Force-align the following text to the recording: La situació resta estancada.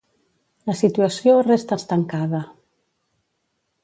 La 0.69 0.75
situació 0.77 1.35
resta 1.49 1.77
estancada. 1.81 2.39